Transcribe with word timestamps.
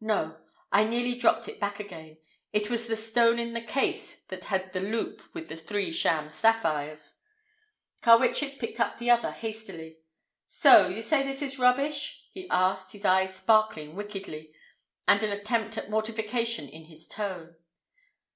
No! 0.00 0.36
I 0.72 0.82
nearly 0.82 1.14
dropped 1.14 1.46
it 1.46 1.60
back 1.60 1.78
again. 1.78 2.18
It 2.52 2.68
was 2.68 2.88
the 2.88 2.96
stone 2.96 3.38
in 3.38 3.52
the 3.52 3.60
case 3.60 4.24
that 4.30 4.46
had 4.46 4.72
the 4.72 4.80
loop 4.80 5.22
with 5.32 5.48
the 5.48 5.54
three 5.56 5.92
sham 5.92 6.28
sapphires! 6.28 7.18
Carwitchet 8.02 8.58
picked 8.58 8.80
the 8.98 9.10
other 9.12 9.28
up 9.28 9.34
hastily. 9.36 9.98
"So 10.48 10.88
you 10.88 11.00
say 11.02 11.22
this 11.22 11.40
is 11.40 11.60
rubbish?" 11.60 12.26
he 12.32 12.50
asked, 12.50 12.90
his 12.90 13.04
eyes 13.04 13.36
sparkling 13.36 13.94
wickedly, 13.94 14.52
and 15.06 15.22
an 15.22 15.30
attempt 15.30 15.78
at 15.78 15.88
mortification 15.88 16.68
in 16.68 16.86
his 16.86 17.06
tone. 17.06 17.54